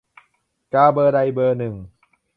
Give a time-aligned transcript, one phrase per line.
[0.73, 1.73] กาเบอร์ใด "เบอร์หนึ่ง"